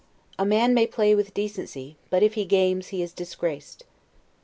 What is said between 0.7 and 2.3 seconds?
may play with decency; but